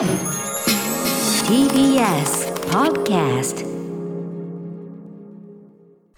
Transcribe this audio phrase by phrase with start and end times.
[0.00, 0.08] TBS
[2.70, 3.66] Podcast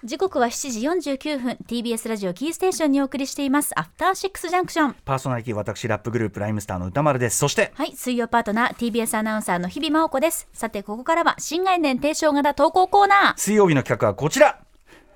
[0.05, 1.59] 時刻は7時49分。
[1.67, 3.77] TBS ラジオキーステーションにお送りしています。
[3.77, 7.39] アフターシックスジャンクションパーソナリティ私ラップグループライムスターの歌丸です。
[7.39, 10.47] そしてはい水曜パートナー TBS アナウンサーの日々真央子です。
[10.53, 13.37] さてここからは新概念提唱型投稿コーナー。
[13.37, 14.61] 水曜日の企画はこちら。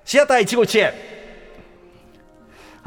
[0.03, 0.93] シアター一期一会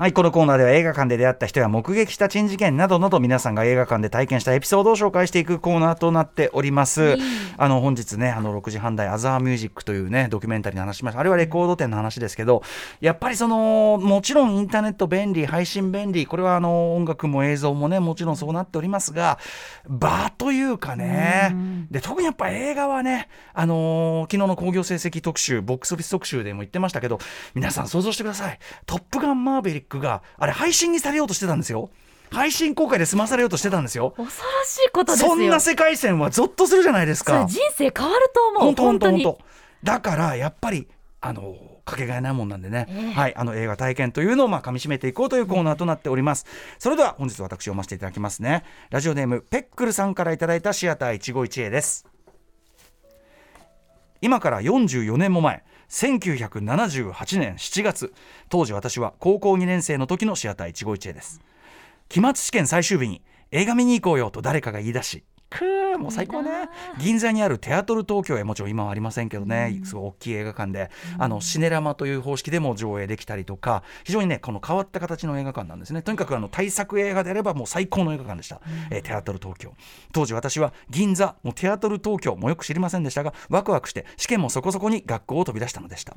[0.00, 7.18] はい、このコーナーでは映画館で出会った人や目撃した珍事件などなど皆さんが映画館で体験したエピソードを紹介していくコーナーとなっております。
[7.58, 11.20] あの本日ね、あの6時半台アザーミュージックというねドキュメンタリーの話しました。
[11.20, 12.62] あれはレコード店の話ですけど、
[13.02, 19.38] やっぱりそのもちろんインターネット便利、配信便利、これはあの音楽も映像もねもちろんそうなっておりますが、
[19.86, 21.54] 場というかね、
[21.90, 27.18] で特にやっぱ映画はね、あのー昨日の興行成績特集、ボックスオフィス特集でも言ってましたけど、
[27.54, 28.58] 皆さん想像してください。
[28.86, 31.90] トップガンマーヴェリックがあれ配信にされようとしてたんですよ。
[32.30, 34.14] 配信公開で済まされようとしてたんですよ。
[34.16, 34.30] 恐ろ
[34.64, 37.44] しいことですよそんな世界線はゾッとするじゃないですか。
[37.46, 39.38] 人生変わると思う本当本当。
[39.82, 40.86] だからやっぱり
[41.20, 46.46] あのかけがえないもんなんでね、ええはい、あの映画体験というのをまあ噛み締めていこうというコーナーとなっております。
[46.78, 48.64] それでは本日私読ませていただきますね。
[48.90, 52.09] ラジオネームペックルさんからいただいたシアター一期一会です。
[54.22, 58.12] 今から44年も前1978年7月
[58.48, 61.40] 当時私は高校2年生の時のシアター一期一会です。
[62.08, 66.50] 期末試験最終日に映画見に行こうよと誰かが言い出しくーもう最高ね。
[66.98, 76.02] 銀座にあるテアトル東京へもちろん今はありませんけどね、すごい大きい映画館で、あのシネラマという方式でも上映できたりとか非常にねこの変わった形の映画館なんですね。
[76.02, 78.60] とにかくあの大作映画であればもう最高の映画館でした、
[78.90, 79.72] えーテアトル東京。
[80.12, 86.14] 当時私は銀座もうテアトル東京もよく知りませんでしたがワクワクして試験もそこそこに学校を飛び出したのでした、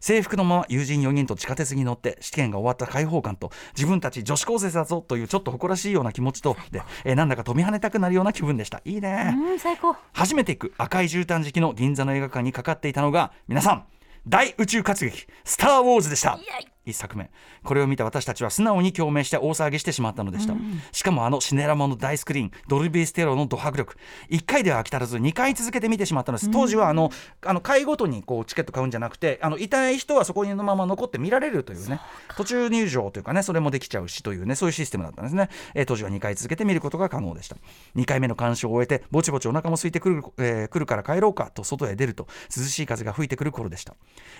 [0.00, 8.80] 制服のまま友人4人と地下鉄に乗って試験が終わった開放感と自分たち女子高生だぞというちょっと誇らしいような気持ちとで、えーなんだか飛び跳ねたくなるような気分でした。
[8.84, 9.96] いいね、うん最高。
[10.12, 13.84] 初めて行く赤い絨毯敷きの銀座の映画館にかかっていたのが皆さん
[14.28, 16.38] 大宇宙活劇「スター・ウォーズ」でした
[16.86, 17.30] 一作目。
[17.62, 20.54] これを見た私たちは素直に共鳴して大騒ぎしてしまったのでした、
[20.92, 23.96] しかもあのシネラマの大スクリーンドルビーステロのド迫力。
[24.30, 26.50] 1回では飽き足らず2回続けて見てしまったのです。
[26.50, 27.10] 当時はあの
[27.44, 32.00] あの回ごとにこうチケット買うんじゃなくてあのいたい人はそこにのまま残って見られるというね。
[32.36, 37.56] 途中入場というかねそれもできちゃうしというねそういうシステムだったんですね、えー当時は2回続けて見ることが可能でした。
[37.96, 42.26] 2回目の鑑賞を終えてぼちぼちお腹も空いてくる,、えー来るから帰ろうかと外へ出ると
[42.56, 43.94] 涼しい風が吹いてくる頃でした。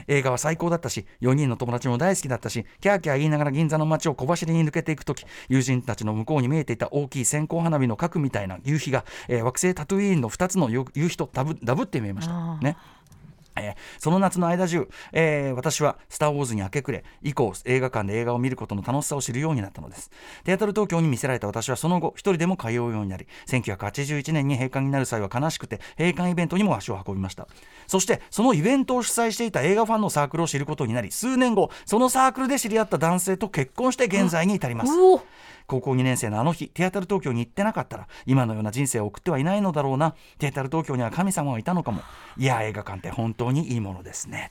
[0.07, 12.57] 映画は最高だったし4人の友達も大好きだったしキャーキャー言いながら銀座の街を小走りに抜けていく時友人たちの向こうに見えていた大きい線香花火の核みたいな夕日が、えー惑星タトゥイーンの2つの夕夕日とダブダブって見えました。
[12.59, 12.77] ね
[13.61, 20.11] えーその夏の間中、えー私は「スター・ウォーズ」に明け暮れ以降映画館で映画を見ることの楽しさを知るようになったのです。
[20.45, 27.49] テアトル東京に見せられた私はその後一人でも通うようになり1981年に閉館になる際は悲しくて閉館イベントにも足を運びました。
[27.87, 34.93] そしてそのイベントを主催していた映画ファンのサークルを知ることになり数年後そのサークルで知り合った男性と結婚して現在に至ります。
[34.93, 35.23] うお。
[35.71, 40.17] 高校2年生のあの日テアタル東京に行ってなかったら今のような人生を送ってはいないのだろうな。
[40.39, 42.03] テアタル東京には神様がいたのかも。
[42.37, 44.51] いや映画館って本当にいいものですね。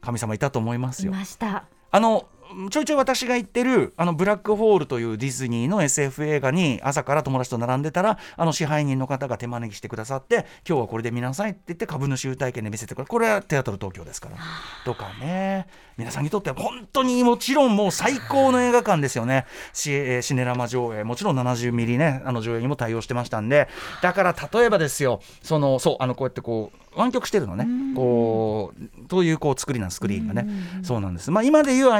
[0.00, 1.66] 神様いたと思いますいよました。
[1.92, 2.26] あの
[2.70, 14.36] ちょいちょい私が言ってるあのブラックホールというディズニーの SF 映画に朝から友達と並んでたらあの支配人の方が手招きしてくださって今日はこれで見なさいって言って株主優待券で見せてくれるこれはテアトル東京ですから。
[14.84, 15.66] とかね。
[15.96, 19.46] 皆さんにとっては本当にもちろんもう最高の映画館ですよね。
[19.72, 21.04] シえーシネラマ上映。
[21.04, 23.68] もちろん70ミリねあの上映にも対応してましたんで。
[24.02, 27.66] だから例えばですよそのそうあのこうやってこう湾曲してるのね。
[27.94, 30.46] こうというこう作りなんスクリーンがね。
[30.82, 31.30] そうなんです。
[31.30, 31.90] まあ今でいう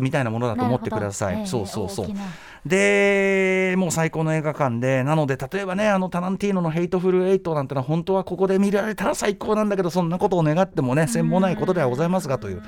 [0.00, 1.66] みたいなものだと思ってください、なるほど。
[1.66, 2.16] そうそうそう。
[2.66, 12.62] でもう最高の映画館でなので例えばねあのタランティーノの「ヘイトフル・エイト」なんてのは本当はここで見られたら最高なんだけどそんなことを願ってもね詮ないことではございますがという。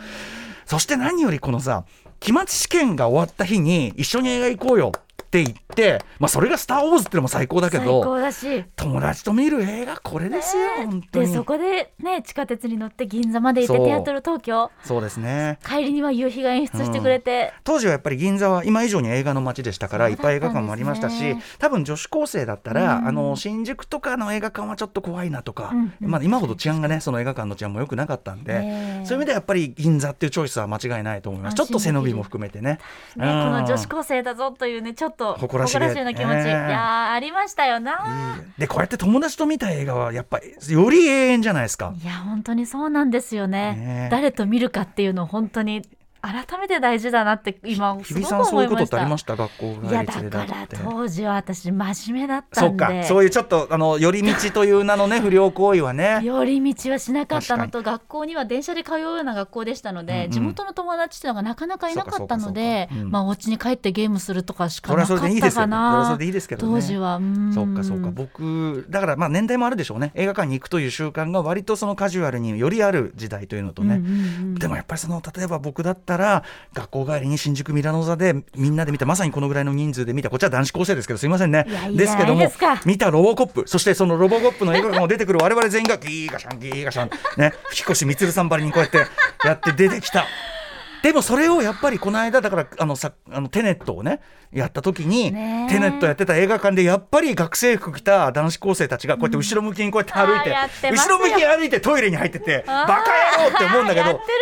[0.65, 1.85] そして何よりこのさ
[2.21, 5.70] 期末試験が終わった日に一緒に映画行こうよって言って、
[6.19, 8.65] まあ、それが「スター・ウォーズ」ってのも最高だけ最ど高だし。
[8.77, 11.27] 友達と見る映画これですよ、本当に。
[11.29, 14.71] でそこでね地下鉄に乗って銀座まで行ってテアトル東京。
[14.85, 15.59] そうですね。
[15.65, 23.09] 帰りには夕日が演出してくれて、当時はやっぱり銀座は今以上に映画の街でしたからいっぱい映画館もありましたし多分女子高生だったら、うん。
[23.09, 26.11] あの新宿とかの映画館はちょっと怖いなとか、うんうん。
[26.11, 31.55] まあ、今ほど治安がねその映画館の治安も良くなかったんで、そういう意味ではやっぱり銀座っていうチョイスは間違いないと思います。
[31.55, 32.71] ちょっと背伸びも含めてね。
[32.71, 32.79] ね、
[33.17, 33.23] うん。
[33.23, 41.95] この女子高生だぞというねちょっと誇らしげいな気持ち、ねいやーありましたよな、でこうやって友達と見た映画はやっぱりより永遠じゃないですか。
[42.03, 45.83] いや本当にそうなんですよねね誰と見るかっていうのを本当に
[46.23, 48.87] 改めて大事だなって今すごく日比さんそうい思いうました。
[48.87, 53.05] ことってありました学校帰いやだから当時は私真面目だったそっか。
[53.05, 56.21] そういうちょっとあの寄り道という名のね不良行為はね。
[56.23, 60.31] 寄り道はしなかったのと学校には電車で通うような学校でしたので、うんうん。
[60.31, 63.11] 地元の友達っていうのがなかなかいなかったのでそうん。
[63.11, 66.73] まあお家に帰ってゲームするとかしかなかっそれでいいですよたかないいですけどね。
[66.75, 67.17] 当時は。
[67.17, 67.53] うん。
[67.55, 68.11] そうかそうか。
[68.11, 70.13] 僕だからまあ年代もあるでしょうね。
[70.15, 74.17] 映画館に行くという習慣が割とそのカジュアルによりある時代というのとね、うんうんう
[74.49, 81.67] んでもやっぱりその例えば僕だったら学校帰りに新宿ミラノ座でみんなで見たまさにこのぐらいの人数で見たこっちは男子高生ですけどすいませんね。
[81.93, 82.51] ですけども
[82.85, 87.53] 見たロボコップそしてそのロボコップの映画館を出てくる我々全員がギーガシャンギーガシャンね。
[87.71, 88.99] 吹越光さんばりにこうやって
[89.45, 90.27] やって出てきた。
[91.03, 94.21] でもそれをやっぱりこの間だからあのさあのテネットをね
[94.53, 95.73] やった時に、ねえ。
[95.73, 101.17] テネットやってた映画館でやっぱり学生服着た男子高生たちがこうやって後ろ向きにこうやって歩いて,、あーやってますよ。
[101.17, 102.97] 後ろ向きに歩いてトイレに入っててバカ
[103.39, 104.33] 野郎って思うんだけどやってる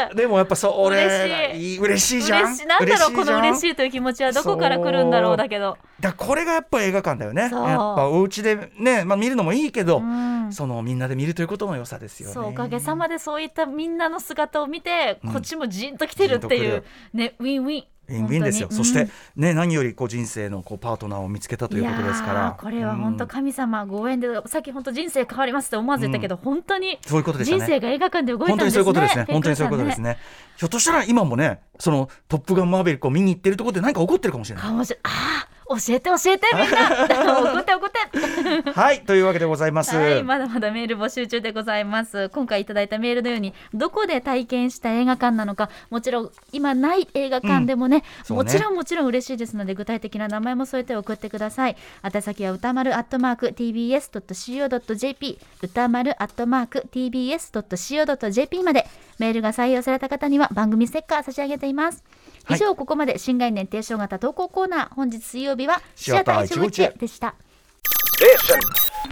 [0.00, 0.16] やってる。
[0.16, 1.78] でもやっぱそれ嬉しい。
[1.78, 2.42] 嬉しいじゃん。
[2.42, 2.66] 嬉しい。
[2.66, 7.42] なんだろうこの嬉しいいという気持ちはどこから来るんだろうだけどだこれがやっぱ映画館だよね。
[7.42, 10.52] やっぱお家でね、まあ、見るのもいいけど、うん。
[10.52, 12.34] そのみんなで見るということの良さですよね。
[12.34, 15.32] そうおかげさまでそういったみんなの姿を見て、うん。
[15.32, 16.84] こっちもじんと来てるっていう
[17.14, 17.84] じんとねウィンウィン。
[18.10, 18.88] ウィンウィンですよ、本当に。
[18.88, 19.02] そして、
[19.36, 19.42] うん。
[19.42, 22.32] ね何よりこう人生のこうパートナーを見つけたということですから。
[22.32, 27.60] いやーこれは本当うん神様ご縁で、さっき本当人生変わりますって思わず言ったけど、本当にそういうことでしたね。
[27.60, 29.24] 人生が映画館で動いたん本当にですねそういうことですね。
[29.28, 30.18] 本当にそういうことですね。
[30.56, 34.64] ひょっとしたら今もね、そのトップガンマーベリックを見に行ってるところで何か起こってるかもしれない。
[34.64, 37.98] かもしれあー教えて教えてみんな 怒って怒って
[38.72, 39.96] はい、というわけでございます。
[39.96, 42.28] はい、まだまだメール募集中でございます。
[42.30, 51.76] 今回いただいたメールのように、どこで体験した映画館なのか、もちろん今ない映画館でもね、そうねもちろんもちろん嬉しいですので、具体的な名前も添えて送ってください。
[52.02, 58.86] 宛先は歌丸アットマーク tbs.co.jp、歌丸アットマーク tbs.co.jp まで、
[59.18, 62.04] メールが採用された方には番組ステッカー差し上げています。
[62.50, 67.34] 以上、ここまで新概念提唱型投稿コーナー、本日水曜日はシアター151でした。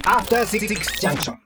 [0.04, 0.68] After Six
[1.00, 1.45] Junction.